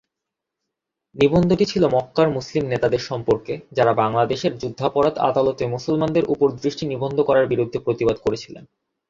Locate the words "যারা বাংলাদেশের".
3.71-4.53